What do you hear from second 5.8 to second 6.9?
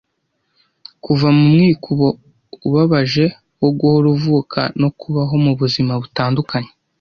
butandukanye